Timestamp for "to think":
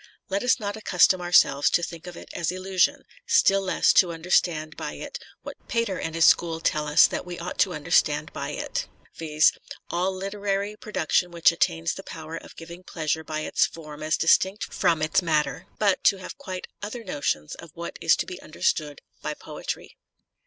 1.69-2.07